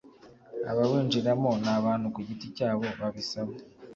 abawinjiramo 0.69 1.51
ni 1.63 1.69
abantu 1.77 2.05
ku 2.13 2.19
giti 2.27 2.45
cyabo 2.57 2.85
babisaba 2.99 3.53